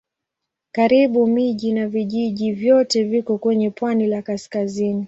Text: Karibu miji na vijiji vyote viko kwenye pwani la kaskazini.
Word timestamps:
Karibu 0.71 1.27
miji 1.27 1.73
na 1.73 1.87
vijiji 1.87 2.51
vyote 2.51 3.03
viko 3.03 3.37
kwenye 3.37 3.69
pwani 3.71 4.07
la 4.07 4.21
kaskazini. 4.21 4.99